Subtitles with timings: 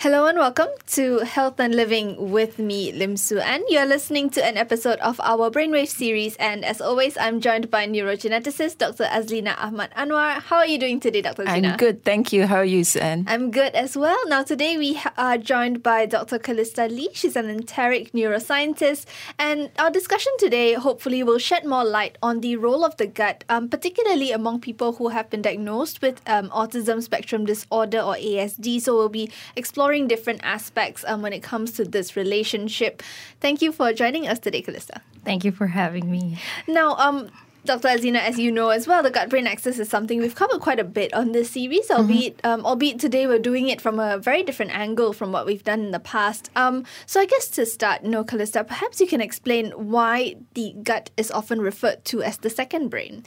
[0.00, 3.62] Hello and welcome to Health and Living with me, Lim Su An.
[3.68, 7.86] You're listening to an episode of our Brainwave series, and as always, I'm joined by
[7.86, 9.04] neurogeneticist Dr.
[9.04, 10.40] Azlina Ahmad Annuar.
[10.40, 11.44] How are you doing today, Dr.
[11.44, 11.72] Azlina?
[11.72, 12.46] I'm good, thank you.
[12.46, 13.26] How are you, Suan?
[13.28, 14.16] I'm good as well.
[14.26, 16.38] Now, today we are joined by Dr.
[16.38, 17.10] Chalystha Lee.
[17.12, 19.04] She's an enteric neuroscientist,
[19.38, 23.44] and our discussion today hopefully will shed more light on the role of the gut,
[23.50, 28.80] um, particularly among people who have been diagnosed with um, autism spectrum disorder or ASD.
[28.80, 33.02] So we'll be exploring exploring different aspects um, when it comes to this relationship.
[33.40, 35.00] Thank you for joining us today, Chalystha.
[35.24, 36.38] Thank you for having me.
[36.68, 37.28] Now, um,
[37.64, 37.88] Dr.
[37.88, 40.84] Azlina, as you know as well, the gut-brain axis is something we've covered quite a
[40.84, 42.02] bit on this series, mm-hmm.
[42.02, 45.64] albeit um, albeit today we're doing it from a very different angle from what we've
[45.64, 46.50] done in the past.
[46.54, 50.72] Um, so I guess to start, you know, Chalystha, perhaps you can explain why the
[50.84, 53.24] gut is often referred to as the second brain.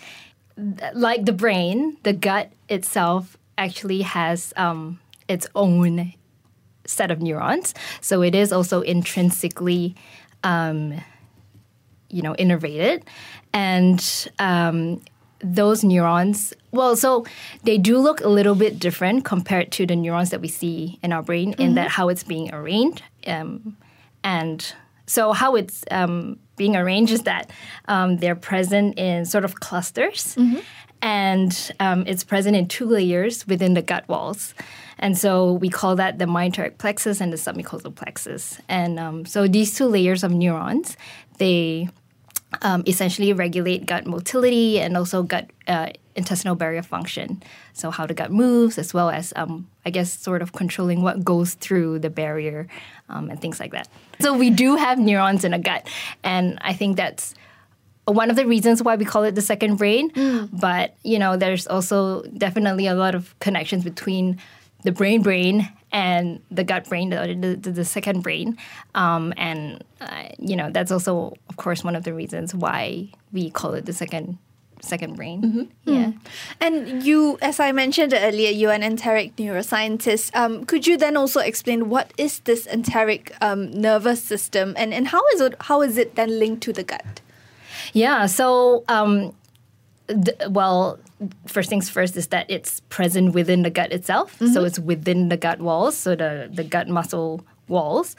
[0.94, 6.14] Like the brain, the gut itself actually has um, its own
[6.86, 7.74] set of neurons.
[8.02, 9.96] So it is also intrinsically,
[10.44, 11.02] um,
[12.10, 13.04] you know, innervated,
[13.54, 15.02] and um,
[15.40, 16.54] those neurons.
[16.72, 17.26] Well, so
[17.64, 21.12] they do look a little bit different compared to the neurons that we see in
[21.12, 21.62] our brain, mm-hmm.
[21.62, 23.78] in that how it's being arranged, um,
[24.24, 24.74] and
[25.06, 27.52] so how it's um, being arranged is that
[27.88, 30.36] um, they're present in sort of clusters.
[30.36, 30.60] Mm-hmm
[31.04, 34.56] and um, it's present in two layers within the gut walls.
[34.98, 38.60] And so we call that the myenteric plexus and the submucosal plexus.
[38.70, 40.96] And um, so these two layers of neurons,
[41.40, 41.90] they
[42.62, 47.44] um, essentially regulate gut motility and also gut uh, intestinal barrier function.
[47.74, 51.26] So how the gut moves, as well as um, I guess sort of controlling what
[51.26, 52.68] goes through the barrier
[53.10, 53.90] um, and things like that.
[54.22, 55.86] So we do have neurons in the gut,
[56.24, 57.36] and I think that's
[58.06, 60.12] one of the reasons why we call it the second brain.
[60.12, 60.50] Mm.
[60.52, 64.40] But you know, there's also definitely a lot of connections between
[64.84, 68.58] the brain brain and the gut brain, the, the, the second brain.
[68.96, 73.50] Um, and, uh, you know, that's also, of course, one of the reasons why we
[73.50, 74.38] call it the second
[74.82, 75.42] second brain.
[75.42, 75.94] Mm-hmm.
[75.94, 76.06] Yeah.
[76.08, 76.20] Mm.
[76.60, 80.36] And you, as I mentioned earlier, you're an enteric neuroscientist.
[80.36, 85.08] Um, could you then also explain what is this enteric um, nervous system and, and
[85.08, 87.22] how is it how is it then linked to the gut?
[87.94, 88.26] Yeah.
[88.26, 89.34] So, um,
[90.08, 91.00] th- well,
[91.48, 94.34] first things first is that it's present within the gut itself.
[94.36, 94.54] Mm-hmm.
[94.54, 98.16] So it's within the gut walls, so the, the gut muscle walls.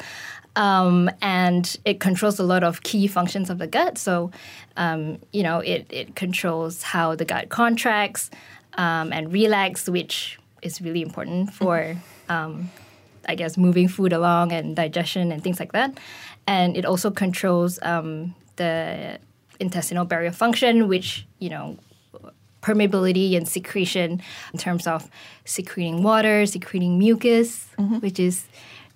[0.57, 3.99] Um, and it controls a lot of key functions of the gut.
[3.99, 4.31] So,
[4.77, 8.31] um, you know, it, it controls how the gut contracts
[8.75, 11.97] um, and relax, which is really important for,
[12.29, 12.71] um,
[13.29, 15.99] I guess, moving food along and digestion and things like that.
[16.47, 19.19] And it also controls um, the
[19.61, 21.77] intestinal barrier function, which, you know,
[22.63, 24.23] permeability and secretion
[24.53, 25.11] in terms of
[25.45, 27.99] secreting water, secreting mucus, mm-hmm.
[27.99, 28.47] which is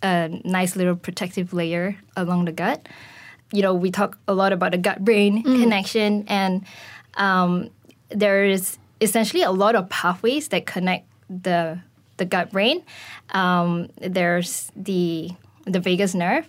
[0.02, 2.88] a nice little protective layer along the gut.
[3.52, 5.62] You know, we talk a lot about the gut brain mm.
[5.62, 6.64] connection, and
[7.14, 7.70] um,
[8.10, 11.80] there is essentially a lot of pathways that connect the
[12.16, 12.82] the gut brain.
[13.30, 15.30] Um, there's the
[15.64, 16.48] the vagus nerve.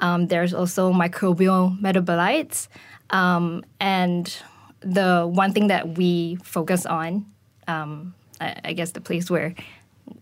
[0.00, 2.68] Um, there's also microbial metabolites,
[3.10, 4.34] um, and
[4.80, 7.26] the one thing that we focus on,
[7.68, 9.54] um, I, I, guess the place where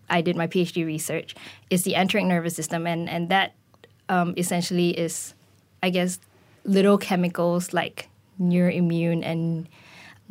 [0.09, 1.35] I did my PhD research,
[1.69, 3.53] is the enteric nervous system, and and that
[4.09, 5.33] um, essentially is,
[5.81, 6.19] I guess,
[6.65, 8.09] little chemicals like
[8.41, 9.67] neuroimmune and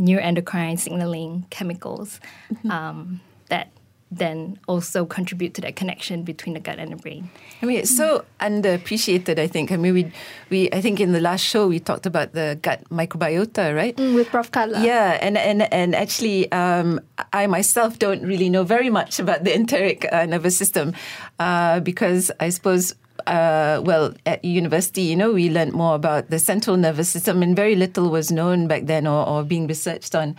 [0.01, 2.21] neuroendocrine signaling chemicals
[2.53, 2.71] mm-hmm.
[2.71, 3.71] um, that
[4.13, 7.31] then also contribute to that connection between the gut and the brain.
[7.63, 9.39] I mean, it's so underappreciated.
[9.39, 9.73] I think.
[9.73, 10.13] I mean, we
[10.51, 13.97] we I think in the last show we talked about the gut microbiota, right?
[13.97, 14.51] Mm, with Prof.
[14.53, 14.85] Carla.
[14.85, 17.01] Yeah, and and and actually, um,
[17.33, 20.93] I myself don't really know very much about the enteric uh, nervous system
[21.39, 22.95] uh, because I suppose
[23.27, 27.55] uh, well, at university, you know, we learned more about the central nervous system, and
[27.55, 30.37] very little was known back then or, or being researched on.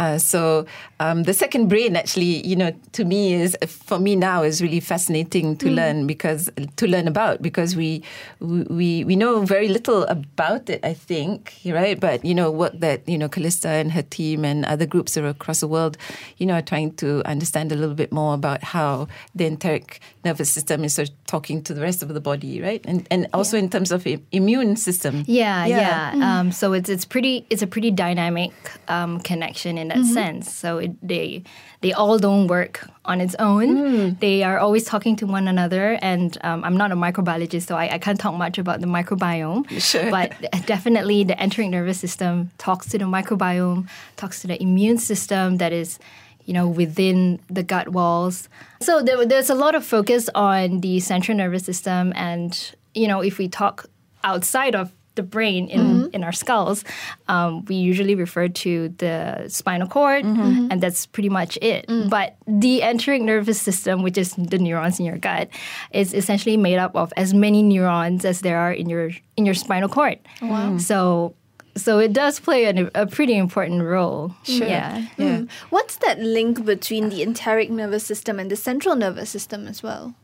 [0.00, 0.64] Uh, so
[0.98, 4.80] um, the second brain, actually, you know, to me is for me now is really
[4.80, 5.74] fascinating to mm.
[5.74, 8.02] learn because to learn about because we
[8.40, 10.82] we we know very little about it.
[10.82, 12.00] I think, right?
[12.00, 15.60] But you know, work that you know Chalystha and her team and other groups across
[15.60, 15.98] the world,
[16.38, 20.50] you know, are trying to understand a little bit more about how the enteric nervous
[20.50, 22.80] system is sort of talking to the rest of the body, right?
[22.88, 25.24] And and also in terms of immune system.
[25.26, 26.14] Yeah, yeah.
[26.14, 26.40] Yeah.
[26.40, 28.52] Um, so it's it's pretty it's a pretty dynamic
[28.88, 30.52] um, connection in that sense.
[30.52, 31.42] So it, they
[31.82, 34.14] they all don't work on its own.
[34.20, 35.98] They are always talking to one another.
[36.02, 39.68] And um, I'm not a microbiologist, so I, I can't talk much about the microbiome.
[39.80, 40.10] Sure.
[40.10, 40.32] But
[40.66, 45.72] definitely, the enteric nervous system talks to the microbiome, talks to the immune system that
[45.72, 45.98] is
[46.46, 48.48] you know, within the gut walls.
[48.80, 53.20] So there, there's a lot of focus on the central nervous system, and you know,
[53.20, 53.86] if we talk
[54.24, 54.90] outside of
[55.20, 56.14] the brain in, mm-hmm.
[56.14, 56.84] in our skulls,
[57.28, 60.40] um, we usually refer to the spinal cord, mm-hmm.
[60.40, 60.66] Mm-hmm.
[60.70, 61.86] and that's pretty much it.
[61.86, 62.08] Mm.
[62.08, 65.48] But the enteric nervous system, which is the neurons in your gut,
[65.92, 69.54] is essentially made up of as many neurons as there are in your in your
[69.54, 70.18] spinal cord.
[70.40, 70.70] Wow!
[70.70, 70.80] Mm.
[70.80, 71.34] So.
[71.76, 74.34] So it does play an, a pretty important role.
[74.42, 74.66] Sure.
[74.66, 75.06] Yeah.
[75.16, 75.22] Mm.
[75.22, 75.40] Yeah.
[75.70, 80.14] What's that link between the enteric nervous system and the central nervous system as well?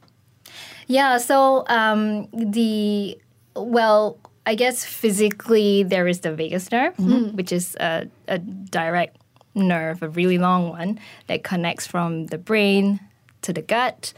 [0.89, 3.17] Yeah, so um, the
[3.55, 6.97] well, I guess physically there is the vagus nerve,
[7.35, 9.17] which is a, a direct
[9.55, 13.01] nerve, a really long one that connects from the brain
[13.43, 14.13] to the gut.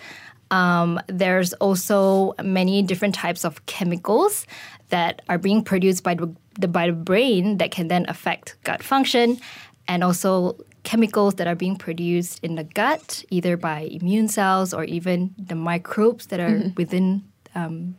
[0.50, 4.46] Um, there's also many different types of chemicals
[4.88, 8.82] that are being produced by the, the by the brain that can then affect gut
[8.82, 9.38] function,
[9.86, 14.84] and also chemicals that are being produced in the gut, either by immune cells or
[14.84, 17.22] even the microbes that are within
[17.54, 17.96] um,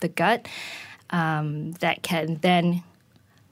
[0.00, 0.48] the gut,
[1.12, 2.82] um, that can then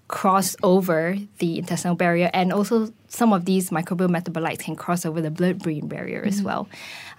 [0.09, 5.21] cross over the intestinal barrier, and also some of these microbial metabolites can cross over
[5.21, 6.69] the blood-brain barrier as well.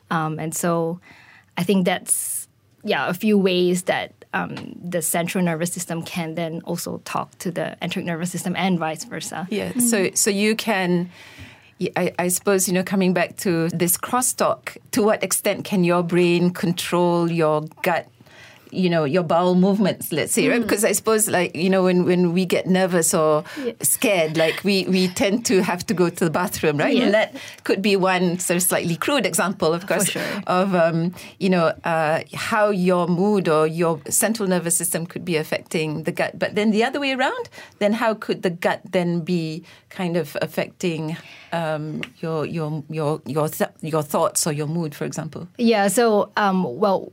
[0.10, 1.00] Um, and so,
[1.58, 2.50] I think that's
[2.84, 7.52] yeah a few ways that um, the central nervous system can then also talk to
[7.52, 9.48] the enteric nervous system and vice versa.
[9.50, 9.72] Yeah.
[9.78, 11.10] So so you can.
[11.98, 14.78] I, I suppose you know coming back to this crosstalk.
[14.92, 18.08] To what extent can your brain control your gut?
[18.72, 20.12] You know your bowel movements.
[20.12, 20.62] Let's say, right?
[20.62, 23.44] Because I suppose, like you know, when, when we get nervous or
[23.82, 26.96] scared, like we, we tend to have to go to the bathroom, right?
[26.96, 27.06] Yeah.
[27.06, 30.24] And that could be one sort of slightly crude example, of course, sure.
[30.48, 35.36] of um, you know uh, how your mood or your central nervous system could be
[35.36, 36.38] affecting the gut.
[36.38, 40.38] But then the other way around, then how could the gut then be kind of
[40.42, 41.18] affecting
[41.52, 45.48] um, your your your your th- your thoughts or your mood, for example?
[45.58, 45.88] Yeah.
[45.88, 47.12] So, um, well,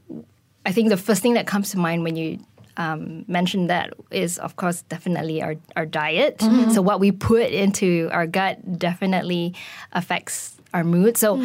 [0.68, 2.38] I think the first thing that comes to mind when you
[2.76, 6.42] um, mention that is, of course, definitely our, our diet.
[6.74, 9.54] So, what we put into our gut definitely
[9.92, 11.16] affects our mood.
[11.16, 11.42] So,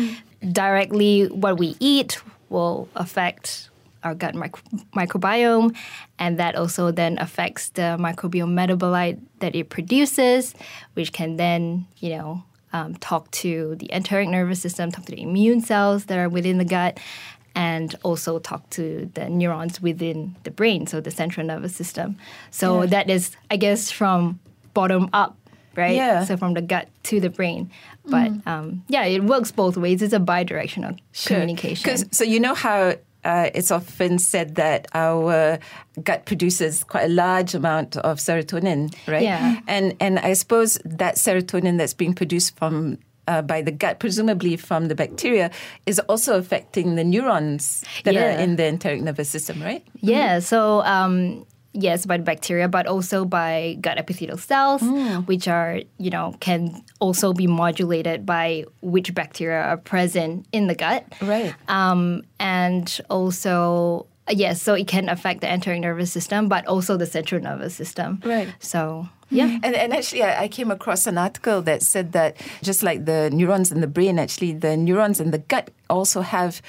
[0.52, 3.70] directly, what we eat will affect
[4.04, 4.62] our gut mic-
[4.94, 5.74] microbiome,
[6.20, 10.54] and that also then affects the microbiome metabolite that it produces,
[10.96, 12.44] which can then, you know,
[12.74, 16.58] um, talk to the enteric nervous system, talk to the immune cells that are within
[16.58, 17.00] the gut,
[17.56, 22.16] and also talk to the neurons within the brain, so the central nervous system.
[22.52, 24.40] So that is, I guess, from
[24.74, 25.38] bottom up,
[25.76, 25.96] right?
[25.96, 26.24] Yeah.
[26.26, 27.70] So from the gut to the brain.
[28.06, 30.02] But um, yeah, it works both ways.
[30.02, 30.96] It's a bi-directional
[31.26, 31.90] communication.
[31.90, 35.58] 'Cause- so you know how uh, it's often said that our
[36.04, 39.24] gut produces quite a large amount of serotonin, right?
[39.24, 39.62] Yeah.
[39.68, 42.98] And and I suppose that serotonin that's being produced from
[43.28, 45.52] uh, by the gut, presumably from the bacteria,
[45.86, 49.86] is also affecting the neurons that are in the enteric nervous system, right?
[50.02, 54.82] Yeah, so um, yes, by the bacteria, but also by gut epithelial cells,
[55.26, 60.76] which are, you know, can also be modulated by which bacteria are present in the
[60.76, 61.06] gut.
[61.22, 61.54] Right.
[61.68, 67.06] Um, and also, yes, so it can affect the enteric nervous system, but also the
[67.06, 68.22] central nervous system.
[68.24, 68.54] Right.
[68.60, 69.60] So, yeah.
[69.64, 73.30] And, and actually, I, I came across an article that said that just like the
[73.32, 76.62] neurons in the brain, actually, the neurons in the gut also have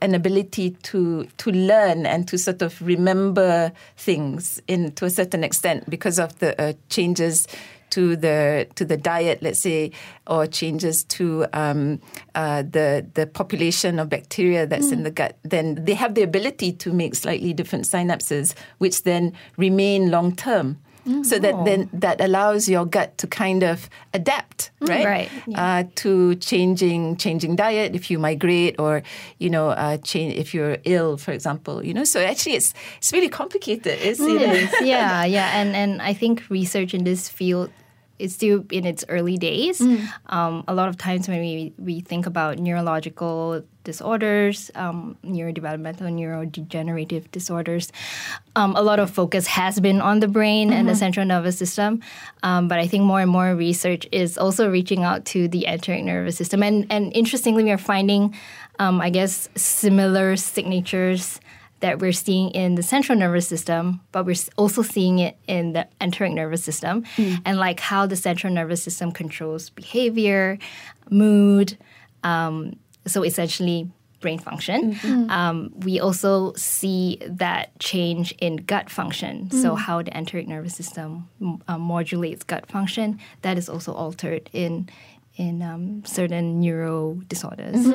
[0.00, 5.44] an ability to to learn and to sort of remember things in to a certain
[5.44, 7.46] extent because of the uh, changes
[7.92, 9.92] to the to the diet, let's say,
[10.26, 12.00] or changes to um,
[12.34, 16.72] uh, the the population of bacteria that's in the gut, then they have the ability
[16.72, 20.76] to make slightly different synapses, which then remain long term.
[21.24, 25.04] So that then that allows your gut to kind of adapt, right?
[25.04, 29.02] Right, Uh, to changing changing diet if you migrate or
[29.42, 31.82] you know uh, change if you're ill, for example.
[31.82, 33.98] You know, so actually it's it's really complicated.
[33.98, 37.70] You know, It is, yeah, yeah, and and I think research in this field
[38.22, 39.80] is still in its early days.
[40.26, 47.26] Um, a lot of times when we we think about neurological disorders, um, neurodevelopmental, neurodegenerative
[47.32, 47.90] disorders,
[48.54, 52.00] um, a lot of focus has been on the brain and the central nervous system.
[52.46, 56.04] Um, but I think more and more research is also reaching out to the enteric
[56.04, 58.34] nervous system, and and interestingly, we are finding,
[58.78, 61.41] um, I guess, similar signatures
[61.82, 65.84] that we're seeing in the central nervous system, but we're also seeing it in the
[66.00, 67.04] enteric nervous system,
[67.44, 70.58] and like how the central nervous system controls behavior,
[71.10, 71.76] mood.
[72.24, 72.74] Um,
[73.06, 74.96] so essentially, brain function.
[75.30, 79.50] Um, we also see that change in gut function.
[79.50, 84.48] So how the enteric nervous system m- uh, modulates gut function that is also altered
[84.52, 84.88] in
[85.36, 87.86] in um, certain neuro disorders.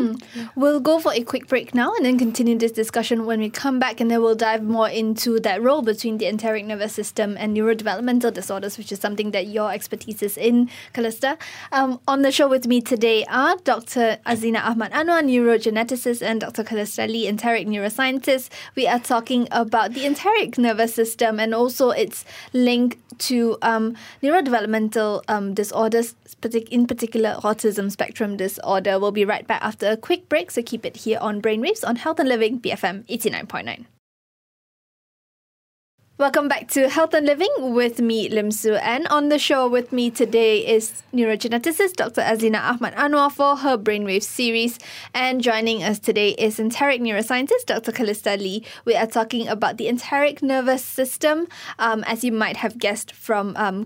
[0.56, 3.78] We'll go for a quick break now and then continue this discussion when we come
[3.80, 7.56] back, and then we'll dive more into that role between the enteric nervous system and
[7.56, 11.38] neurodevelopmental disorders, which is something that your expertise is in, Chalystha.
[11.72, 14.18] Um, on the show with me today are Dr.
[14.26, 16.64] Azlina Ahmad Annuar, neurogeneticist, and Dr.
[16.64, 18.50] Chalystha Lee, enteric neuroscientist.
[18.76, 25.24] We are talking about the enteric nervous system and also its link to um, neurodevelopmental
[25.28, 26.16] um, disorders,
[26.72, 29.00] in particular autism spectrum disorder.
[29.00, 31.98] We'll be right back after a quick break, so keep it here on Brainwaves on
[31.98, 33.86] Health and Living BFM 89.9.
[36.20, 38.74] Welcome back to Health and Living with me, Lim Su.
[38.74, 42.22] And on the show with me today is neurogeneticist Dr.
[42.22, 44.80] Azlina Ahmad Annuar for her Brainwave series.
[45.14, 47.92] And joining us today is enteric neuroscientist Dr.
[47.92, 48.66] Chalystha Lee.
[48.84, 51.48] We are talking about the enteric nervous system.
[51.78, 53.86] Um, as you might have guessed from um,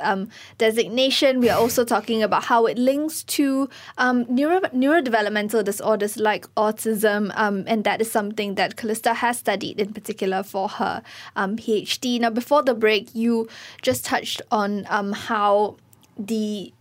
[0.00, 3.68] um, designation, we are also talking about how it links to
[3.98, 7.32] um, neuro- neurodevelopmental disorders like autism.
[7.36, 11.02] Um, and that is something that Chalystha has studied in particular for her
[11.36, 12.20] um, PhD.
[12.20, 13.48] Now, before the break, you
[13.82, 15.76] just touched on um, how
[16.18, 16.72] the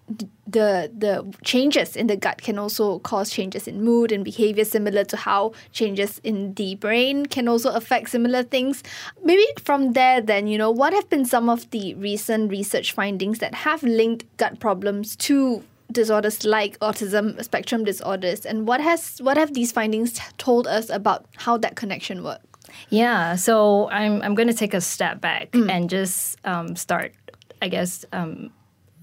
[0.48, 5.04] the the changes in the gut can also cause changes in mood and behavior similar
[5.04, 8.84] to how changes in the brain can also affect similar things.
[9.24, 13.40] Maybe from there then you know what have been some of the recent research findings
[13.40, 18.46] that have linked gut problems to disorders like autism spectrum disorders?
[18.46, 22.55] And what has what have these findings told us about how that connection works
[22.90, 27.14] Yeah, so I'm I'm going to take a step back and just um, start,
[27.62, 28.52] I guess, um,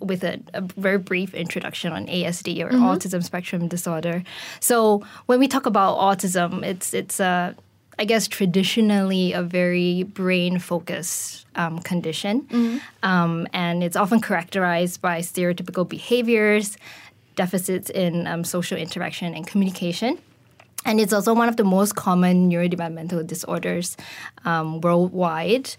[0.01, 4.23] with a, a very brief introduction on ASD or autism spectrum disorder.
[4.61, 7.55] So when we talk about autism, it's it's a
[7.99, 12.47] I guess traditionally a very brain focused um, condition,
[13.03, 16.79] um, and it's often characterized by stereotypical behaviors,
[17.37, 20.19] deficits in um, social interaction and communication.
[20.85, 23.97] And it's also one of the most common neurodevelopmental disorders
[24.45, 25.71] um, worldwide.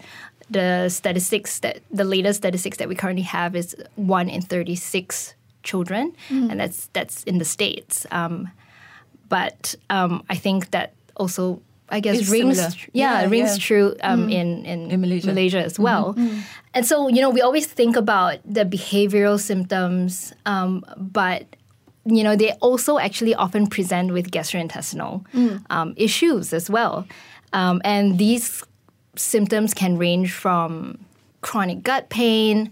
[0.50, 5.33] The statistics that the latest statistics that we currently have is one in thirty six
[5.63, 8.05] children, and that's that's in the states.
[8.12, 8.51] Um,
[9.29, 12.75] but um, I think that also I guess It's rings similar.
[12.93, 13.63] yeah, Yeah, rings yeah.
[13.63, 15.27] true um, in, in In Malaysia.
[15.27, 16.15] Malaysia as well.
[16.74, 21.43] And so you know we always think about the behavioral symptoms, um, but
[22.05, 25.24] you know they also actually often present with gastrointestinal
[25.69, 27.05] um, issues as well,
[27.53, 28.63] um, and these
[29.15, 30.98] symptoms can range from
[31.41, 32.72] chronic gut pain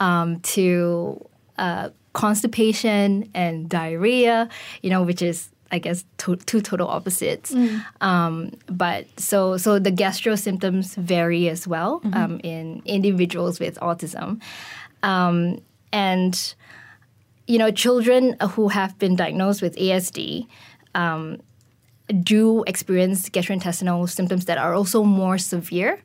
[0.00, 1.24] um, to
[1.58, 4.48] uh, constipation and diarrhea,
[4.82, 7.52] you know, which is I guess to, two total opposites.
[8.00, 14.40] Um, but so so the gastro symptoms vary as well um, in individuals with autism,
[15.02, 15.60] um,
[15.92, 16.54] and
[17.48, 20.46] you know children who have been diagnosed with ASD.
[20.94, 21.38] Um,
[22.22, 26.00] do experience gastrointestinal symptoms that are also more severe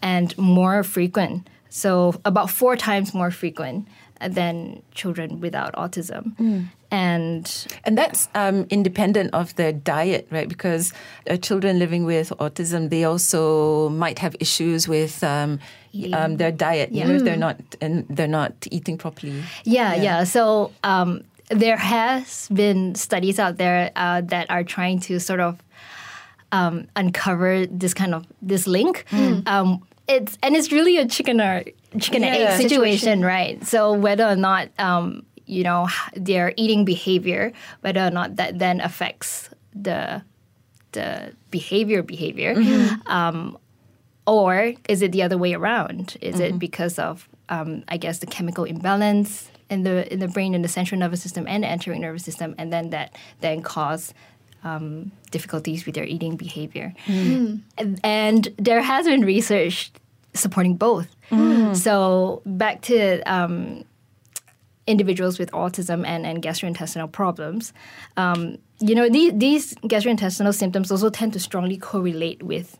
[0.00, 1.48] and more frequent.
[1.68, 3.88] So, about four times more frequent
[4.20, 6.36] than children without autism.
[6.92, 10.46] And And that's um, independent of their diet, right?
[10.48, 10.92] Because
[11.28, 15.58] uh, children living with autism, they also might have issues with um,
[16.12, 16.92] um, their diet.
[16.92, 19.42] You know, if they're not and they're not eating properly.
[19.64, 20.24] yeah, yeah.
[20.24, 25.58] So, um, there has been studies out there uh, that are trying to sort of
[26.52, 29.04] um, uncover this kind of this link.
[29.46, 31.62] Um, it's and it's really a chicken or
[32.00, 32.52] chicken and Yeah.
[32.56, 33.64] egg situation, right?
[33.66, 38.80] So whether or not um, you know their eating behavior, whether or not that then
[38.80, 40.22] affects the
[40.92, 42.54] the behavior behavior,
[43.06, 43.56] um,
[44.26, 46.16] or is it the other way around?
[46.20, 50.54] Is it because of um, I guess the chemical imbalance in the in the brain,
[50.54, 54.14] in the central nervous system, and the enteric nervous system, and then that then cause
[54.64, 56.94] um, difficulties with their eating behavior.
[57.78, 59.90] And, and there has been research
[60.34, 61.08] supporting both.
[61.74, 63.84] So back to um,
[64.86, 67.72] individuals with autism and, and gastrointestinal problems,
[68.16, 72.78] um, you know, these, these gastrointestinal symptoms also tend to strongly correlate with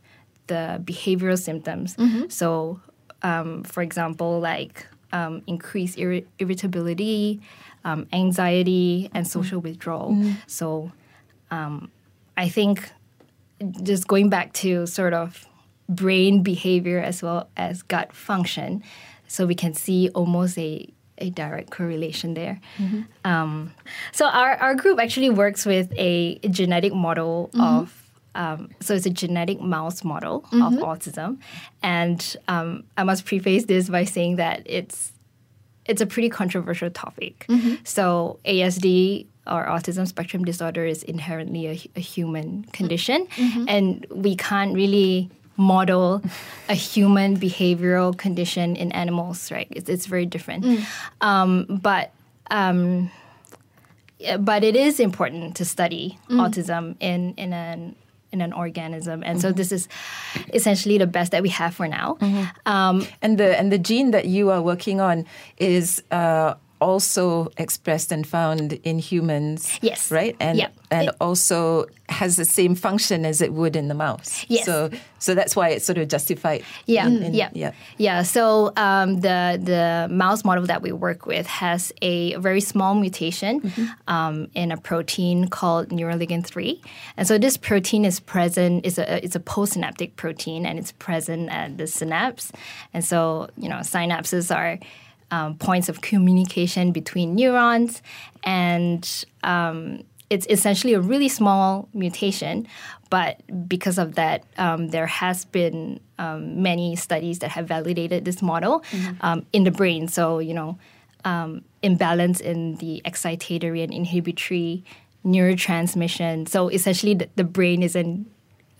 [0.48, 1.94] the behavioral symptoms.
[2.28, 2.80] So,
[3.22, 7.40] um, for example, like um, increased irri- irritability,
[7.84, 10.16] um, anxiety, and social withdrawal.
[10.48, 10.90] So,
[11.52, 11.90] um,
[12.36, 12.90] I think
[13.84, 15.46] just going back to sort of
[15.88, 18.82] brain behavior as well as gut function,
[19.28, 20.88] so we can see almost a
[21.22, 22.56] a direct correlation there.
[23.24, 23.72] Um,
[24.12, 27.84] so our, our group actually works with a genetic model of
[28.34, 30.36] um, so it's a genetic mouse model
[30.66, 31.30] of autism,
[31.82, 35.12] and um, I must preface this by saying that it's
[35.84, 37.44] it's a pretty controversial topic.
[37.84, 43.26] So ASD or autism spectrum disorder is inherently a, a human condition,
[43.68, 46.22] and we can't really model
[46.68, 49.68] a human behavioral condition in animals, right?
[49.70, 50.64] It's, it's very different.
[51.20, 52.12] Um, but
[52.50, 53.10] um,
[54.38, 57.96] but it is important to study autism in in an
[58.32, 59.88] in an organism, and so this is
[60.54, 62.16] essentially the best that we have for now.
[62.64, 65.26] Um, And the and the gene that you are working on
[65.58, 69.78] is uh, also expressed and found in humans.
[69.82, 70.10] Yes.
[70.10, 70.36] Right.
[70.40, 70.58] And
[70.90, 74.44] and It- also has the same function as it would in the mouse.
[74.48, 74.66] Yes.
[74.66, 76.62] So so that's why it's sort of justified.
[76.86, 77.72] Yeah, in- in- yeah, yeah.
[77.96, 78.22] yeah.
[78.22, 83.60] So um, the the mouse model that we work with has a very small mutation
[83.62, 83.86] Mm-hmm.
[84.14, 86.80] um, in a protein called neuroligin three,
[87.16, 88.84] and so this protein is present.
[88.86, 92.52] is a it's a postsynaptic protein, and it's present at the synapse,
[92.94, 94.78] and so you know synapses are.
[95.32, 98.02] Um, points of communication between neurons,
[98.44, 99.02] and
[99.42, 102.68] um, it's essentially a really small mutation,
[103.08, 108.42] but because of that, um, there has been um, many studies that have validated this
[108.42, 108.84] model
[109.22, 110.06] um, in the brain.
[110.06, 110.76] So you know,
[111.24, 114.84] um, imbalance in the excitatory and inhibitory
[115.24, 116.46] neurotransmission.
[116.46, 118.26] So essentially, the, the brain isn't.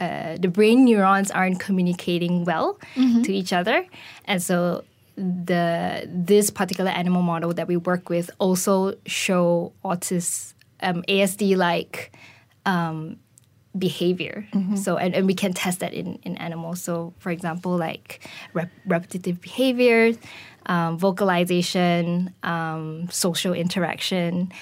[0.00, 2.76] Uh, the brain neurons aren't communicating well
[3.22, 3.86] to each other,
[4.26, 4.84] and so
[5.16, 12.12] the this particular animal model that we work with also show autism um, ASD like
[12.66, 13.16] um,
[13.76, 14.46] behavior.
[14.76, 16.82] So and, and we can test that in, in animals.
[16.82, 20.12] So for example, like rep- repetitive behavior,
[20.66, 24.52] um, vocalization, um, social interaction,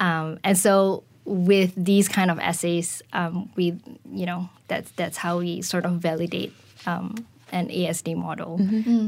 [0.00, 3.78] um, and so with these kind of assays, um, we
[4.10, 6.52] you know that's that's how we sort of validate.
[7.52, 8.58] An ASD model,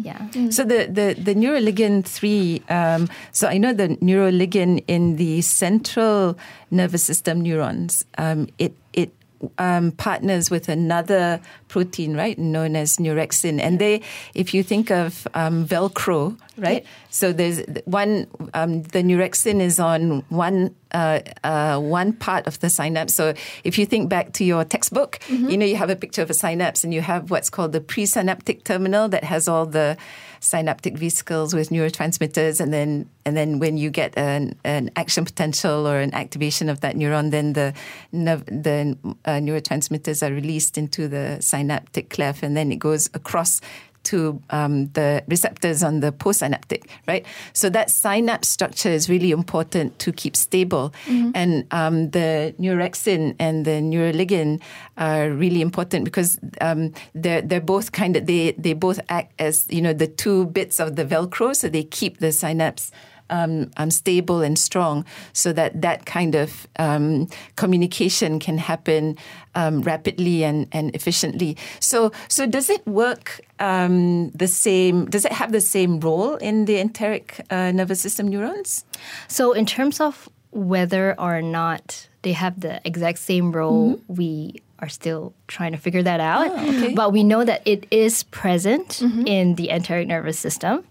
[0.05, 0.31] yeah.
[0.51, 2.63] So the the the neuroligin three.
[2.69, 6.39] Um, so I know the neuroligin in the central
[6.71, 8.05] nervous system neurons.
[8.17, 9.13] Um, it it
[9.59, 14.03] um, partners with another protein, right, known as neurexin, and they,
[14.35, 16.85] if you think of um, Velcro, right.
[17.11, 18.27] So there's one.
[18.55, 23.15] Um, the neurexin is on one uh, uh, one part of the synapse.
[23.15, 26.31] So if you think back to your textbook, you know you have a picture of
[26.31, 29.97] a synapse, and you have what's called the presynaptic terminal that has all the
[30.41, 35.87] synaptic vesicles with neurotransmitters, and then and then when you get an, an action potential
[35.87, 37.75] or an activation of that neuron, then the
[38.13, 43.61] the uh, neurotransmitters are released into the synaptic cleft, and then it goes across
[44.05, 47.27] to um, the receptors on the postsynaptic, right?
[47.53, 50.95] So that synapse structure is really important to keep stable,
[51.35, 54.61] and um, the neurexin and the neuroligin
[54.97, 59.67] are really important because um, they're they're both kind of they they both act as
[59.69, 62.93] you know the two bits of the Velcro, so they keep the synapse
[63.31, 69.17] um, um, stable and strong, so that that kind of um, communication can happen
[69.55, 71.57] um, rapidly and, and efficiently.
[71.81, 75.07] So, so does it work um, the same?
[75.07, 78.85] Does it have the same role in the enteric uh, nervous system neurons?
[79.27, 84.89] So, in terms of whether or not they have the exact same role, we are
[84.89, 86.51] still trying to figure that out.
[86.53, 86.95] okay.
[86.95, 90.85] But we know that it is present in the enteric nervous system.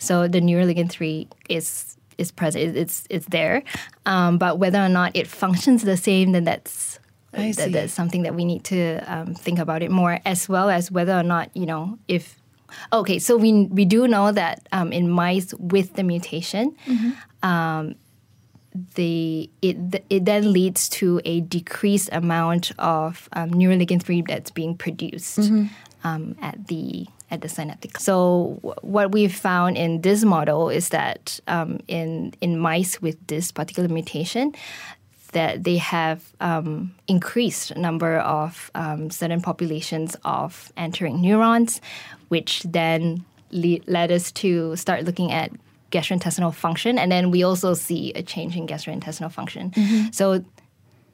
[0.00, 2.76] So, the neuroligin 3 is is present.
[2.76, 3.62] It's it's there.
[4.06, 6.98] Um, but whether or not it functions the same, then that's
[7.72, 11.14] that's something that we need to um, think about it more, as well as whether
[11.14, 12.36] or not you know if.
[12.92, 16.76] Okay, so we we do know that um, in mice with the mutation,
[17.42, 17.94] um,
[18.94, 24.76] the it it then leads to a decreased amount of um, neuroligin three that's being
[24.76, 25.38] produced
[26.04, 27.98] um, at the at the synaptic.
[27.98, 33.52] So what we've found in this model is that um, in in mice with this
[33.52, 34.54] particular mutation,
[35.32, 41.80] that they have um, increased number of um, certain populations of enteric neurons,
[42.28, 45.52] which then le- led us to start looking at
[45.92, 49.72] gastrointestinal function, and then we also see a change in gastrointestinal function.
[50.12, 50.44] So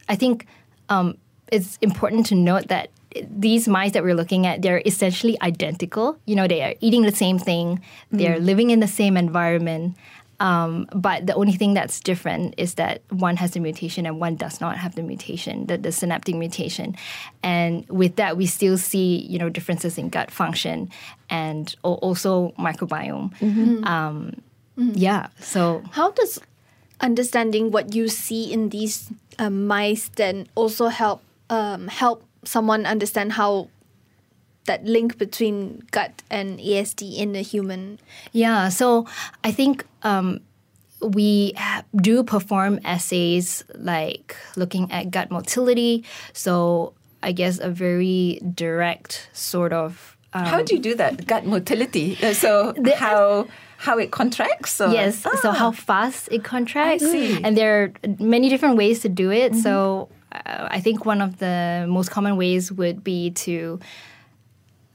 [0.08, 0.46] I think
[0.88, 1.16] um,
[1.52, 2.90] it's important to note that
[3.30, 6.18] these mice that we're looking at, they're essentially identical.
[6.26, 9.96] You know, they are eating the same thing, they're living in the same environment,
[10.38, 14.36] Um, but the only thing that's different is that one has the mutation and one
[14.36, 16.94] does not have the mutation, the, the synaptic mutation.
[17.42, 20.90] And with that, we still see you know differences in gut function
[21.30, 23.32] and also microbiome.
[23.86, 24.42] Um,
[24.76, 25.28] Yeah.
[25.40, 26.38] So How does
[27.00, 33.32] understanding what you see in these um, mice then also help um, help someone understand
[33.32, 33.68] how
[34.66, 37.98] that link between gut and ASD in the human?
[38.32, 39.06] Yeah, so
[39.44, 40.40] I think um,
[41.00, 46.04] we ha- do perform assays like looking at gut motility.
[46.32, 50.16] So I guess a very direct sort of.
[50.32, 51.26] Um, How do you do that?
[51.26, 52.18] Gut motility.
[52.22, 53.46] Uh, So how
[53.78, 54.80] how it contracts?
[54.80, 54.88] Or?
[54.88, 57.04] Yes, so how fast it contracts.
[57.04, 57.42] I see.
[57.44, 59.54] And there are many different ways to do it.
[59.54, 63.80] So uh, Uh, I think one of the most common ways would be to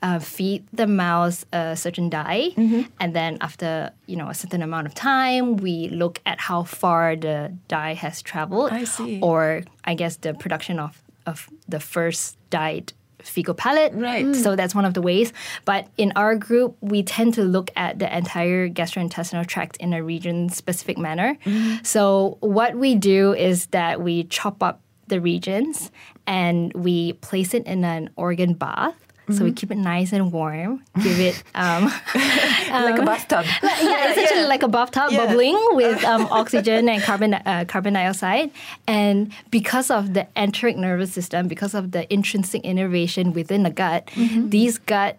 [0.04, 2.82] uh, feed the mouse a certain dye, mm-hmm.
[3.00, 7.16] and then after you know a certain amount of time, we look at how far
[7.16, 8.72] the dye has traveled.
[8.72, 9.20] I see.
[9.22, 13.94] Or I guess the production of of the first dyed fecal pellet.
[13.94, 14.36] Right.
[14.36, 15.32] So that's one of the ways.
[15.66, 20.04] But in our group, we tend to look at the entire gastrointestinal tract in a
[20.04, 21.38] region specific manner.
[21.46, 21.84] Mm-hmm.
[21.84, 25.92] So what we do is that we chop up the regions
[26.26, 28.96] and we place it in an organ bath.
[29.38, 30.84] So we keep it nice and warm.
[31.02, 31.86] Give it um,
[32.68, 33.46] like a bathtub.
[33.64, 35.26] yeah, essentially like a bathtub Yeah.
[35.26, 38.52] bubbling with um, oxygen and carbon uh, carbon dioxide.
[38.88, 44.08] And because of the enteric nervous system, because of the intrinsic innervation within the gut,
[44.16, 44.50] Mm-hmm.
[44.50, 45.16] these gut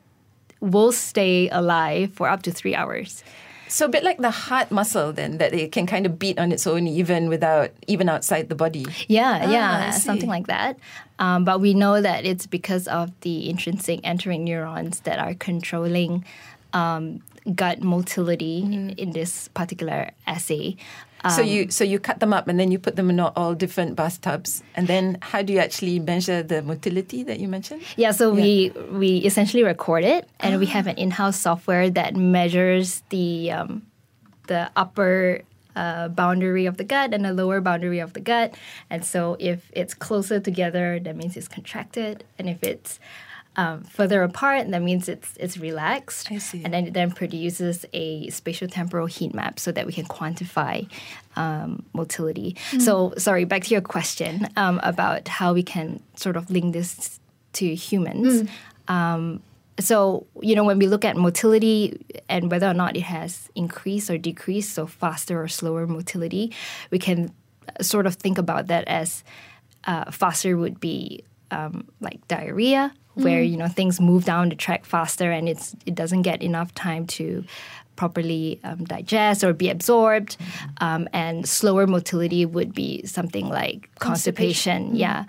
[0.61, 3.25] will stay alive for up to three hours.
[3.73, 6.53] So a bit like the heart muscle then that it can kind of beat on
[6.53, 8.85] its own even without even outside the body.
[9.09, 10.77] Yeah, Ah, yeah, something like that.
[11.19, 16.23] Um, but we know that it's because of the intrinsic enteric neurons that are controlling
[16.75, 17.23] um,
[17.57, 20.77] gut motility in, in this particular assay.
[21.31, 23.55] So you so you cut them up and then you put them in all, all
[23.55, 27.83] different bathtubs and then how do you actually measure the motility that you mentioned?
[27.97, 33.03] Yeah, so we we essentially record it, and we have an in-house software that measures
[33.11, 33.87] the um,
[34.49, 35.43] the upper
[35.77, 38.55] uh, boundary of the gut and the lower boundary of the gut.
[38.91, 42.99] And so if it's closer together, that means it's contracted, and if it's
[43.57, 46.33] um, further apart, and that means it's it's relaxed.
[46.33, 46.65] I see.
[46.65, 50.89] And then it then produces a spatial temporal heat map so that we can quantify
[51.37, 52.57] um, motility.
[52.79, 57.21] So, sorry, back to your question um, about how we can sort of link this
[57.55, 58.49] to humans.
[58.89, 59.43] Um,
[59.79, 64.11] so, you know, when we look at motility and whether or not it has increased
[64.11, 66.53] or decreased, so faster or slower motility,
[66.91, 67.33] we can
[67.81, 69.25] sort of think about that as
[69.85, 74.85] uh, faster would be um, like diarrhea, where you know things move down the track
[74.85, 77.45] faster and it's it doesn't get enough time to
[77.97, 80.37] properly um, digest or be absorbed.
[80.81, 85.25] Um, and slower motility would be something like constipation, yeah,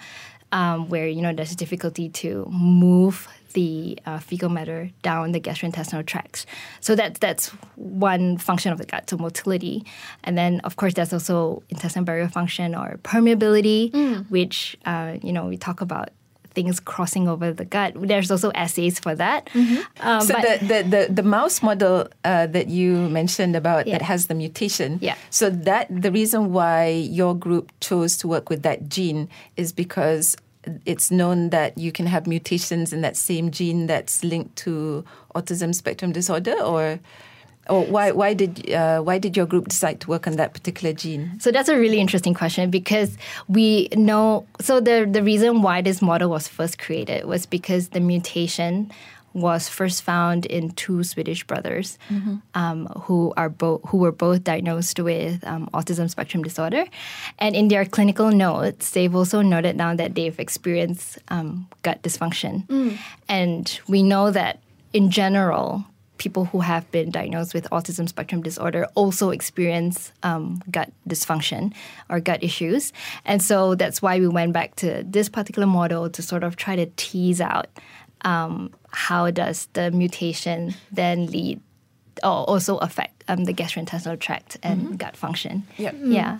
[0.52, 6.06] um, where you know there's difficulty to move the uh, fecal matter down the gastrointestinal
[6.06, 6.46] tracts.
[6.80, 9.86] So that that's one function of the gut, so motility.
[10.24, 13.92] And then of course there's also intestinal barrier function or permeability,
[14.30, 16.10] which uh, you know we talk about
[16.54, 17.94] things crossing over the gut.
[17.96, 19.50] There's also assays for that.
[20.02, 23.98] Um, So but- the, the, the, the mouse model uh, that you mentioned about Yeah.
[23.98, 25.00] that has the mutation.
[25.02, 25.16] Yeah.
[25.30, 30.36] So that the reason why your group chose to work with that gene is because
[30.86, 35.04] it's known that you can have mutations in that same gene that's linked to
[35.36, 37.00] autism spectrum disorder, or
[37.70, 40.94] or why why did uh, why did your group decide to work on that particular
[40.94, 41.40] gene?
[41.40, 44.46] So that's a really interesting question because we know.
[44.60, 48.92] So the the reason why this model was first created was because the mutation
[49.34, 51.98] was first found in two Swedish brothers
[52.54, 56.86] um, who are both who were both diagnosed with um, autism spectrum disorder,
[57.40, 62.68] and in their clinical notes, they've also noted down that they've experienced um, gut dysfunction,
[63.28, 64.60] and we know that
[64.92, 65.86] in general
[66.18, 71.74] people who have been diagnosed with autism spectrum disorder also experience um, gut dysfunction
[72.10, 72.94] or gut issues.
[73.26, 76.76] And so that's why we went back to this particular model to sort of try
[76.76, 77.68] to tease out
[78.22, 81.60] um, how does the mutation then lead
[82.24, 85.66] or also affect um, the gastrointestinal tract and gut function.
[85.78, 85.96] Yep.
[86.04, 86.40] Yeah.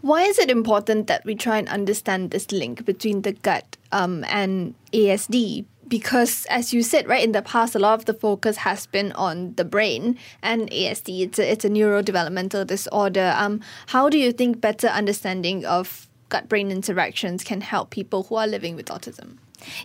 [0.00, 4.24] Why is it important that we try and understand this link between the gut um,
[4.24, 5.66] and ASD?
[5.94, 9.12] Because, as you said, right, in the past, a lot of the focus has been
[9.12, 11.20] on the brain and ASD.
[11.20, 13.32] It's a, it's a neurodevelopmental disorder.
[13.36, 18.34] Um, how do you think better understanding of gut brain interactions can help people who
[18.34, 19.36] are living with autism?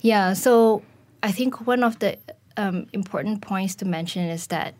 [0.01, 0.81] Yeah, so
[1.21, 2.17] I think one of the
[2.57, 4.73] um, important points to mention is that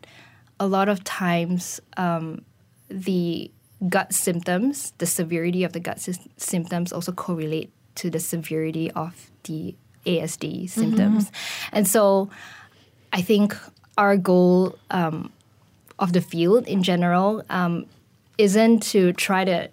[0.58, 2.44] a lot of times um,
[2.88, 3.52] the
[3.88, 9.30] gut symptoms, the severity of the gut sy- symptoms also correlate to the severity of
[9.44, 11.30] the ASD symptoms.
[11.72, 12.30] And so
[13.12, 13.56] I think
[13.98, 15.30] our goal um,
[15.98, 17.86] of the field in general um,
[18.38, 19.68] isn't to try to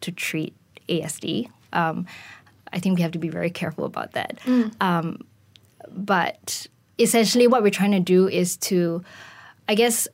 [0.00, 0.54] to treat
[0.88, 1.48] ASD.
[1.72, 2.06] Um,
[2.72, 4.38] I think we have to be very careful about that.
[4.80, 5.24] Um,
[5.88, 6.66] but
[6.98, 9.02] essentially, what we're trying to do is to,
[9.68, 10.08] I guess,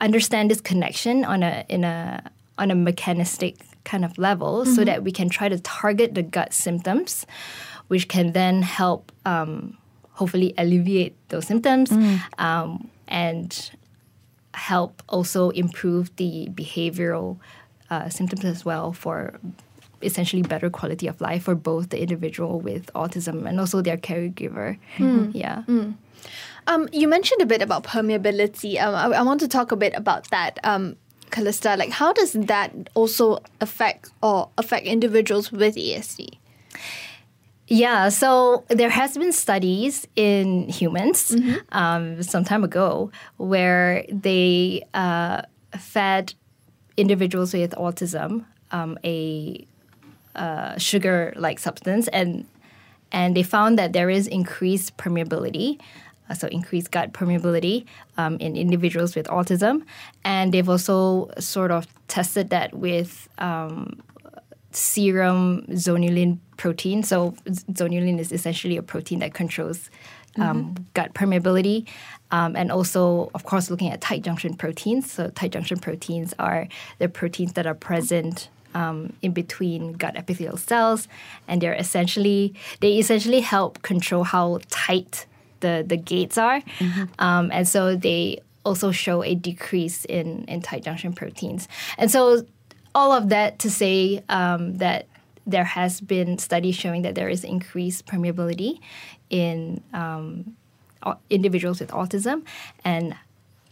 [0.00, 5.02] understand this connection on a in a on a mechanistic kind of level, so that
[5.02, 7.26] we can try to target the gut symptoms,
[7.92, 9.76] which can then help um,
[10.12, 11.92] hopefully alleviate those symptoms
[12.38, 13.70] um, and
[14.54, 17.36] help also improve the behavioral
[17.90, 19.38] uh, symptoms as well for
[20.00, 24.78] essentially better quality of life for both the individual with autism and also their caregiver.
[25.34, 25.62] Yeah.
[26.66, 28.80] Um, you mentioned a bit about permeability.
[28.80, 30.58] Um, I, I want to talk a bit about that.
[30.64, 30.96] Um,
[31.30, 36.38] Chalystha, like how does that also affect or affect individuals with E ASD?
[37.72, 41.34] Yeah, so there has been studies in humans
[41.72, 45.40] um, some time ago where they uh,
[45.78, 46.34] fed
[46.98, 49.66] individuals with autism um, a
[50.34, 52.44] uh, sugar-like substance, and
[53.10, 55.80] and they found that there is increased permeability,
[56.28, 57.86] uh, so increased gut permeability
[58.18, 59.82] um, in individuals with autism,
[60.24, 64.02] and they've also sort of tested that with um,
[64.76, 67.02] serum zonulin protein.
[67.02, 69.90] So zonulin is essentially a protein that controls
[70.38, 71.86] um, gut permeability,
[72.30, 75.12] um, and also, of course, looking at tight junction proteins.
[75.12, 78.48] So tight junction proteins are the proteins that are present.
[78.74, 81.06] Um, in between gut epithelial cells,
[81.46, 85.26] and they're essentially they essentially help control how tight
[85.60, 86.62] the the gates are,
[87.18, 91.68] um, and so they also show a decrease in in tight junction proteins.
[91.98, 92.46] And so
[92.94, 95.06] all of that to say um, that
[95.46, 98.78] there has been studies showing that there is increased permeability
[99.30, 100.56] in um,
[101.30, 102.44] individuals with autism,
[102.84, 103.16] and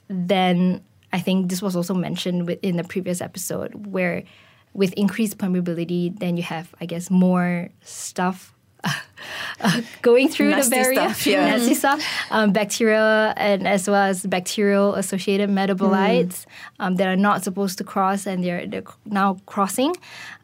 [0.09, 4.25] then I think this was also mentioned in the previous episode where
[4.73, 10.83] with increased permeability, then you have, I guess, more stuff uh, going through Nasty the
[10.83, 11.47] barrier, stuff, yeah.
[11.57, 16.47] nasty stuff, um, bacteria, and as well as bacterial associated metabolites
[16.79, 19.95] um, that are not supposed to cross, and they're, they're now crossing.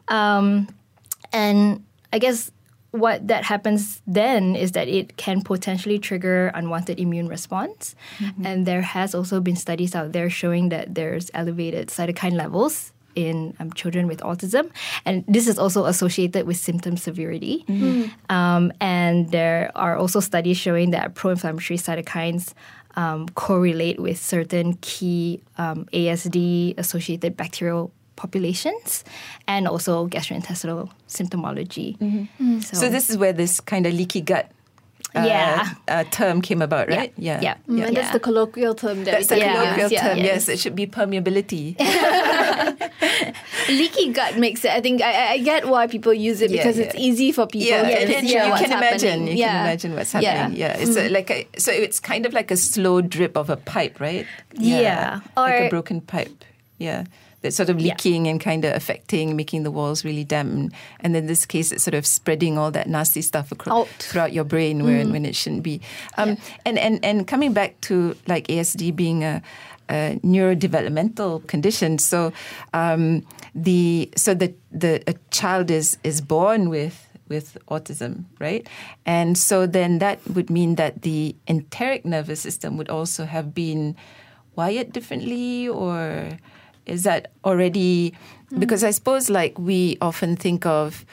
[0.07, 0.67] Um,
[1.33, 2.51] and I guess
[2.91, 7.95] what that happens then is that it can potentially trigger unwanted immune response.
[8.43, 13.55] And there has also been studies out there showing that there's elevated cytokine levels in
[13.59, 14.69] um, children with autism.
[15.03, 17.65] And this is also associated with symptom severity.
[18.29, 22.53] Um, and there are also studies showing that pro inflammatory cytokines
[22.95, 29.03] um, correlate with certain key um, ASD associated bacterial populations
[29.47, 31.97] and also gastrointestinal symptomology.
[32.63, 34.51] So this is where this kind of leaky gut
[35.25, 35.69] Yeah.
[35.87, 37.13] uh, term came about, right?
[37.17, 37.39] Yeah.
[37.41, 37.55] Yeah.
[37.69, 38.13] Mm, And that's Yeah.
[38.13, 40.01] the colloquial term that That's the can colloquial yeah.
[40.07, 40.17] term.
[40.17, 40.23] yeah.
[40.25, 41.75] Yes, it should be permeability.
[43.69, 44.71] Leaky gut makes it.
[44.71, 46.85] I think I, I- I get why people use it because yeah.
[46.85, 49.09] it's easy for people yeah, to and then picture you what's can imagine.
[49.09, 49.27] happening.
[49.27, 49.47] You yeah.
[49.51, 50.57] can imagine what's happening.
[50.57, 53.57] Yeah, it's a, like a, so it's kind of like a slow drip of a
[53.57, 54.25] pipe, right?
[54.53, 55.19] Yeah.
[55.35, 56.43] like a broken pipe.
[56.77, 57.05] Yeah.
[57.47, 57.93] That's sort of Yeah.
[57.93, 60.73] leaking and kind of affecting, making the walls really damp.
[60.99, 64.43] And, in this case, it's sort of spreading all that nasty stuff across throughout your
[64.43, 65.79] brain where, when it shouldn't be.
[66.17, 69.41] Um, and, and, and coming back to like ASD being a,
[69.89, 72.31] a neurodevelopmental condition, so
[72.73, 78.67] um, the so the the a child is is born with with autism, right?
[79.05, 83.95] And so then that would mean that the enteric nervous system would also have been
[84.55, 86.29] wired differently, or
[86.87, 88.13] is that already?
[88.57, 91.05] Because I suppose like we often think of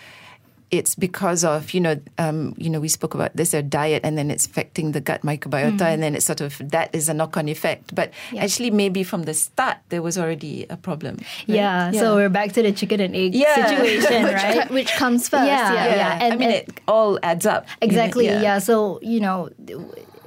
[0.71, 4.17] it's because of you know um, you know we spoke about this a diet and
[4.19, 7.37] then it's affecting the gut microbiota and then it's sort of that is a knock
[7.37, 11.45] on effect but actually maybe from the start there was already a problem right?
[11.47, 13.55] Yeah, so we're back to the chicken and egg Yeah.
[13.69, 14.71] situation, Which, right?
[14.71, 15.47] which comes first?
[15.47, 15.95] Yeah, Yeah.
[15.97, 16.19] yeah.
[16.21, 18.27] I and- mean and- it all adds up you know, Exactly.
[18.27, 18.59] Yeah.
[18.59, 19.51] So you know,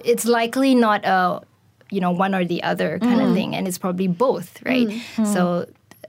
[0.05, 1.41] it's likely not a
[1.89, 4.87] you know one or the other kind of thing, and it's probably both, right?
[5.25, 5.67] So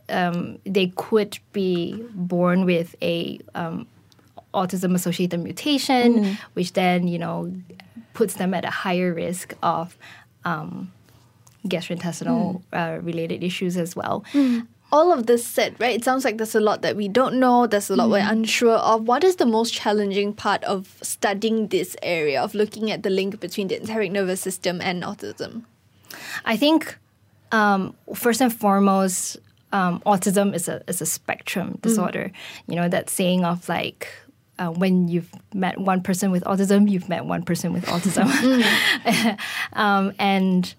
[0.09, 3.87] um, they could be born with a um,
[4.55, 7.53] autism associated mutation, which then you know
[8.15, 9.97] puts them at a higher risk of
[10.45, 10.91] um,
[11.67, 14.25] gastrointestinal uh, related issues as well.
[14.91, 15.95] All of this said, right?
[15.95, 17.67] It sounds like there's a lot that we don't know.
[17.67, 19.07] There's a lot we're unsure of.
[19.07, 23.39] What is the most challenging part of studying this area of looking at the link
[23.39, 25.65] between the enteric nervous system and autism?
[26.47, 26.97] I think
[27.53, 29.37] um, first and foremost,
[29.73, 32.33] um, autism is a is a spectrum disorder.
[32.67, 34.09] You know that saying of like.
[34.61, 38.27] Uh, when you've met one person with autism, you've met one person with autism,
[39.75, 40.75] um, and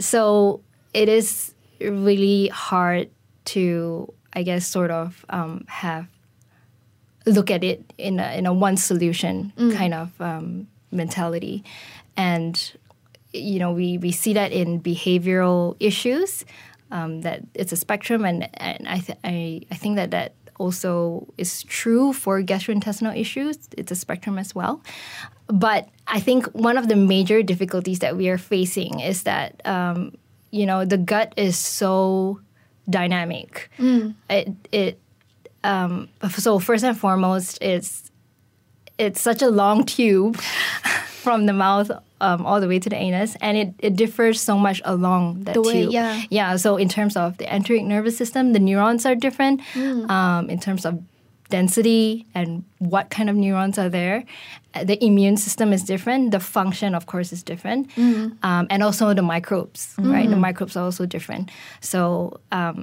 [0.00, 0.60] so
[0.92, 3.08] it is really hard
[3.46, 6.06] to, I guess, sort of um, have
[7.26, 11.64] look at it in a, in a one solution kind of um, mentality,
[12.16, 12.72] and
[13.32, 16.44] you know we, we see that in behavioral issues
[16.90, 21.26] um, that it's a spectrum, and, and I, th- I I think that that also
[21.38, 23.58] is true for gastrointestinal issues.
[23.76, 24.82] It's a spectrum as well.
[25.48, 30.14] But I think one of the major difficulties that we are facing is that um,
[30.50, 32.40] you know the gut is so
[32.88, 33.70] dynamic.
[34.30, 34.98] It it
[35.64, 38.10] um, so first and foremost, it's
[38.98, 40.36] it's such a long tube
[41.22, 41.90] from the mouth
[42.20, 45.54] um, all the way to the anus, and it, it differs so much along that
[45.54, 45.92] The way- tube.
[45.92, 46.22] yeah.
[46.30, 46.56] yeah.
[46.56, 49.60] So in terms of the enteric nervous system, the neurons are different.
[49.76, 51.00] Um, in terms of
[51.56, 52.48] density and
[52.92, 54.18] what kind of neurons are there,
[54.74, 56.30] Uh, the immune system is different.
[56.32, 57.82] The function, of course, is different,
[58.48, 59.82] um, and also the microbes.
[60.12, 61.44] Right, the microbes are also different.
[61.80, 62.00] So
[62.58, 62.78] um,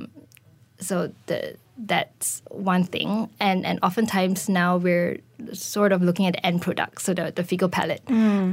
[0.88, 1.40] so the
[1.88, 5.16] that's one thing and and oftentimes now we're
[5.54, 8.02] sort of looking at the end product so the, the fecal pellet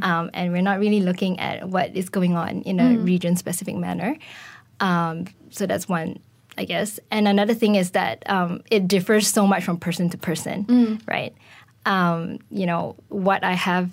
[0.08, 3.74] um, and we're not really looking at what is going on in a region specific
[3.86, 4.14] manner
[4.88, 6.10] um, so that's one
[6.58, 10.18] i guess and another thing is that um, it differs so much from person to
[10.18, 11.34] person right
[11.86, 13.90] um, you know what i have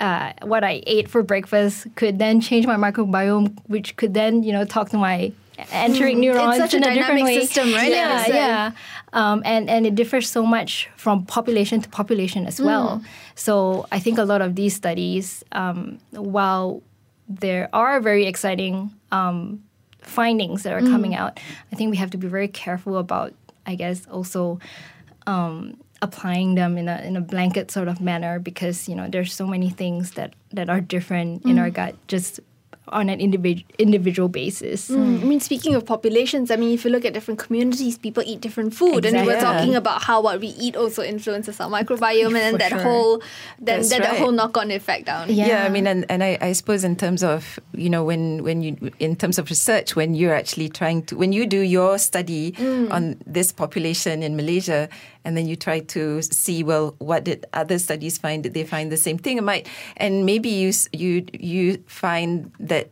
[0.00, 4.52] uh, what I ate for breakfast could then change my microbiome, which could then, you
[4.52, 5.32] know, talk to my
[5.72, 7.38] enteric neurons it's such a in a different way.
[7.38, 7.92] system, right?
[7.92, 8.34] Yeah, said.
[8.34, 8.70] yeah.
[9.12, 13.02] Um, and and it differs so much from population to population as well.
[13.34, 16.82] So I think a lot of these studies, um, while
[17.28, 19.62] there are very exciting um,
[20.02, 21.40] findings that are coming out,
[21.72, 23.34] I think we have to be very careful about,
[23.66, 24.58] I guess, also
[25.26, 29.32] um, applying them in a in a blanket sort of manner because you know there's
[29.32, 31.94] so many things that that are different in our gut.
[32.08, 32.40] Just
[32.88, 34.90] on an individual individual basis.
[34.90, 38.22] Mm, I mean, speaking of populations, I mean, if you look at different communities, people
[38.26, 39.58] eat different food, and we were Exactly.
[39.58, 42.82] talking about how what we eat also influences our microbiome, and then For that sure.
[42.82, 43.18] whole
[43.60, 44.20] then That's that, that right.
[44.20, 45.28] whole knock-on effect down.
[45.28, 45.46] Yeah.
[45.46, 48.62] Yeah, I mean, and, and I, I suppose in terms of you know when when
[48.62, 52.52] you in terms of research when you're actually trying to when you do your study
[52.52, 52.90] mm.
[52.90, 54.88] on this population in Malaysia
[55.24, 58.90] and then you try to see well what did other studies find did they find
[58.90, 62.88] the same thing it might and maybe you you you find that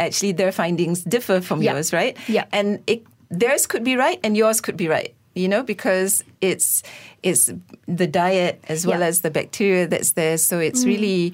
[0.00, 1.72] actually their findings differ from Yeah.
[1.74, 2.44] yours right Yeah.
[2.52, 6.82] and it, theirs could be right and yours could be right you know because it's
[7.22, 7.50] it's
[7.86, 9.06] the diet as well Yeah.
[9.06, 10.86] as the bacteria that's there so it's mm.
[10.88, 11.32] really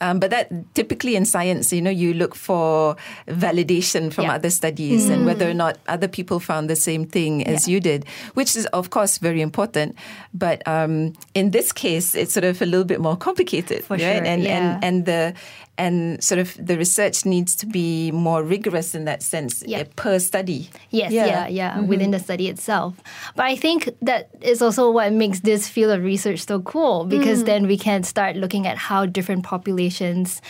[0.00, 2.96] um, but that typically in science you know you look for
[3.28, 4.34] validation from Yeah.
[4.34, 7.74] other studies and whether or not other people found the same thing as Yeah.
[7.74, 9.96] you did which is of course very important
[10.34, 14.00] but um, in this case it's sort of a little bit more complicated For right
[14.00, 14.50] sure, and, yeah.
[14.76, 15.34] and and the
[15.78, 19.80] and sort of the research needs to be more rigorous in that sense Yeah.
[19.80, 20.68] uh, per study.
[20.90, 23.00] Yes, yeah, yeah, within the study itself.
[23.34, 27.44] But I think that is also what makes this field of research so cool because
[27.44, 30.42] then we can start looking at how different populations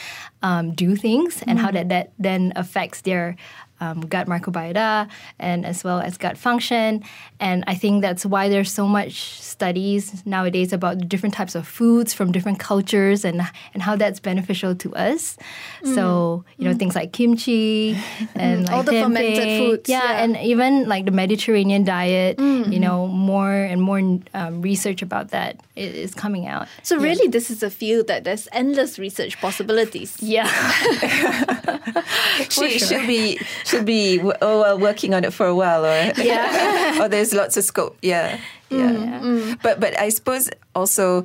[0.43, 3.37] um, do things and how that, that then affects their
[3.81, 7.03] um, gut microbiota and as well as gut function.
[7.41, 11.67] And I think that's why there's so much studies nowadays about the different types of
[11.67, 13.41] foods from different cultures and
[13.75, 15.37] and how that's beneficial to us.
[15.85, 17.97] So you know things like kimchi
[18.35, 20.23] and like All the fermented foods, Yeah, yeah.
[20.25, 22.39] and even like the Mediterranean diet.
[22.41, 24.01] You know, more and more
[24.35, 26.69] um, research about that is coming out.
[26.83, 30.17] So really, this is a field that there's endless research possibilities.
[30.23, 30.47] Yeah,
[32.51, 33.39] she she'll be
[33.71, 37.01] she'll be w- oh, well, working on it for a while, or Yeah.
[37.03, 37.97] or there's lots of scope.
[38.03, 38.37] Yeah,
[38.71, 39.21] mm, yeah.
[39.21, 39.63] Mm.
[39.63, 41.25] But but I suppose also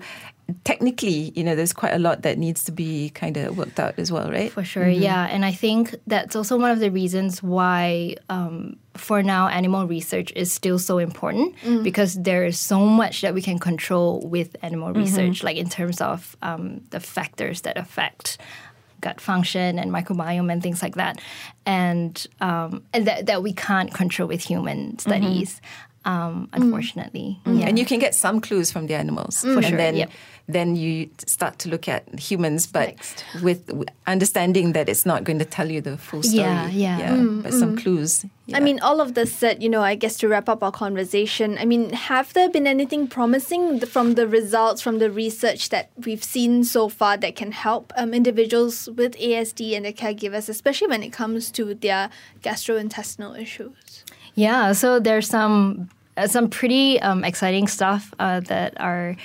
[0.63, 3.97] technically, you know, there's quite a lot that needs to be kind of worked out
[3.97, 4.51] as well, right?
[4.51, 4.85] for sure.
[4.85, 5.01] Mm-hmm.
[5.01, 8.15] Yeah, and I think that's also one of the reasons why.
[8.29, 11.83] Um, for now, animal research is still so important mm.
[11.83, 15.01] because there is so much that we can control with animal mm-hmm.
[15.01, 18.37] research, like in terms of um, the factors that affect
[19.05, 21.15] gut function and microbiome and things like that,
[21.65, 25.61] and um, and that, that we can't control with human studies,
[26.05, 26.61] um, mm.
[26.61, 27.39] unfortunately.
[27.45, 27.59] Mm.
[27.59, 27.67] Yeah.
[27.67, 29.53] And you can get some clues from the animals, mm.
[29.53, 30.11] For and sure, then yep.
[30.47, 33.25] then you start to look at humans, but Next.
[33.41, 36.43] with, with understanding that it's not going to tell you the full story.
[36.43, 37.15] Yeah, yeah.
[37.17, 38.25] but some clues.
[38.53, 41.57] I mean, all of this said, you know, I guess to wrap up our conversation,
[41.57, 46.23] I mean, have there been anything promising from the results, from the research that we've
[46.23, 51.01] seen so far that can help um, individuals with ASD and their caregivers, especially when
[51.01, 52.11] it comes to their
[52.43, 54.03] gastrointestinal issues?
[54.35, 55.89] Yeah, so there's some
[56.27, 59.15] some pretty um, exciting stuff uh, that are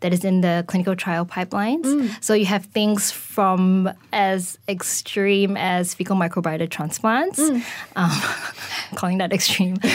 [0.00, 2.16] that is in the clinical trial pipelines.
[2.22, 7.40] So you have things from as extreme as fecal microbiota transplants.
[7.40, 7.64] Um,
[8.94, 9.76] calling that extreme.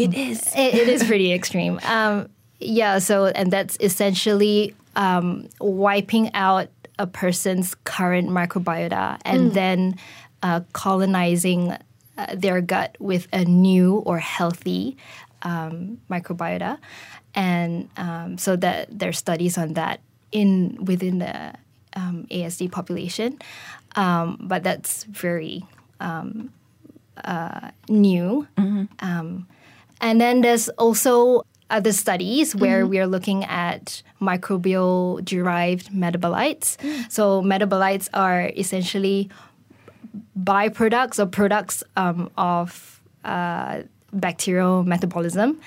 [0.00, 0.40] It is.
[0.56, 1.78] it, it is pretty extreme.
[1.84, 6.68] Um, yeah, so and that's essentially um, wiping out
[6.98, 9.96] a person's current microbiota and then
[10.42, 11.76] uh, colonizing
[12.18, 14.96] uh, their gut with a new or healthy
[15.42, 16.78] um, microbiota,
[17.34, 20.00] and um, so that there's studies on that
[20.32, 21.54] in within the
[21.94, 23.38] um, ASD population,
[23.96, 25.64] um, but that's very
[27.88, 28.46] new.
[29.00, 29.46] Um,
[30.00, 36.76] and then there's also other studies where we are looking at microbial derived metabolites.
[37.10, 39.30] So, metabolites are essentially
[40.38, 43.82] byproducts or products um, of uh,
[44.12, 45.60] bacterial metabolism.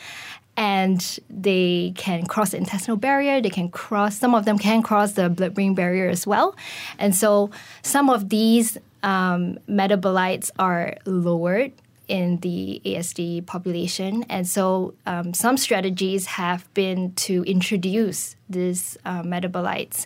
[0.55, 3.41] And they can cross the intestinal barrier.
[3.41, 6.55] They can cross, some of them can cross the blood brain barrier as well.
[6.99, 7.49] And so
[7.81, 11.71] some of these um, metabolites are lowered
[12.07, 14.23] in the ASD population.
[14.29, 20.05] And so um, some strategies have been to introduce these uh, metabolites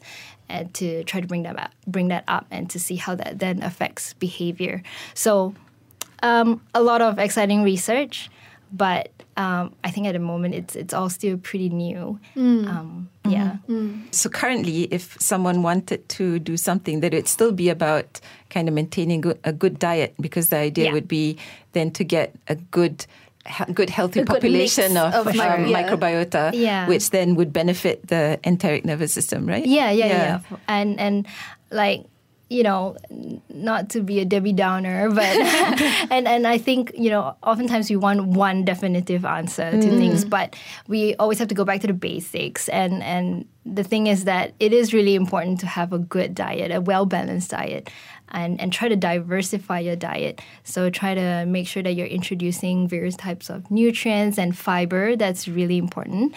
[0.50, 3.40] and to try to bring them up, bring that up and to see how that
[3.40, 4.82] then affects behavior.
[5.14, 5.54] So
[6.24, 8.30] um, a lot of exciting research,
[8.72, 12.20] but um, I think at the moment it's it's all still pretty new.
[12.36, 13.58] Um, yeah.
[14.12, 18.20] So currently, if someone wanted to do something, that it'd still be about
[18.50, 20.94] kind of maintaining a good diet, because the idea Yeah.
[20.94, 21.38] would be
[21.74, 23.08] then to get a good, he-
[23.74, 25.84] good healthy A population mix of, of um, yeah.
[25.84, 26.88] microbiota, Yeah.
[26.88, 29.66] which then would benefit the enteric nervous system, right?
[29.66, 31.28] Yeah, yeah, yeah, And and
[31.72, 32.06] like
[32.50, 32.96] you know,
[33.50, 35.24] not to be a Debbie Downer, but
[36.12, 40.56] and and I think you know, oftentimes we want one definitive answer to things, but
[40.88, 42.70] we always have to go back to the basics.
[42.70, 46.72] And and the thing is that it is really important to have a good diet,
[46.72, 47.90] a well balanced diet.
[48.30, 50.42] And, and try to diversify your diet.
[50.66, 55.16] So try to make sure that you're introducing various types of nutrients and fiber.
[55.16, 56.36] That's really important,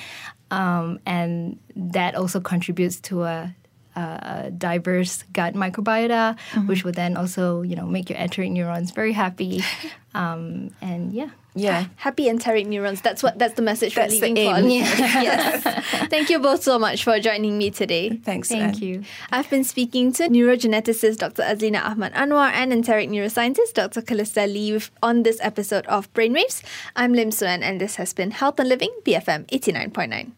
[0.52, 3.56] um, and that also contributes to a
[3.96, 9.12] uh, diverse gut microbiota, which would then also, you know, make your enteric neurons very
[9.12, 9.62] happy.
[10.12, 11.30] Um, and yeah.
[11.54, 11.86] Yeah.
[11.94, 13.00] Happy enteric neurons.
[13.00, 13.38] That's what.
[13.38, 14.58] That's the message That's we're the leaving for.
[14.58, 14.68] aim.
[14.68, 15.62] yes.
[16.10, 18.16] Thank you both so much for joining me today.
[18.16, 18.48] Thanks.
[18.48, 18.82] Thank Anne.
[18.82, 19.04] you.
[19.30, 21.42] I've been speaking to neurogeneticist Dr.
[21.44, 24.02] Azlina Ahmad Annuar and enteric neuroscientist Dr.
[24.02, 26.62] Chalystha Lee on this episode of Brainwaves.
[26.96, 30.32] I'm Lim Suan, and this has been Health and Living, BFM 89.9.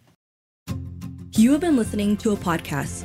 [1.35, 3.05] You have been listening to a podcast